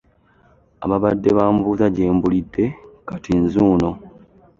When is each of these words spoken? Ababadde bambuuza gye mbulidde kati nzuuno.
Ababadde 0.85 1.29
bambuuza 1.37 1.85
gye 1.95 2.05
mbulidde 2.15 2.65
kati 3.07 3.31
nzuuno. 3.43 3.89